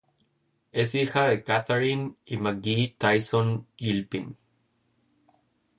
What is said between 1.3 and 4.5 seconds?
Catharine y McGhee Tyson Gilpin.